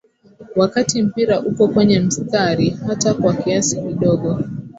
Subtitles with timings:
[0.59, 4.29] Wakati mpira uko kwenye mstari hata kwa kiasi kidogo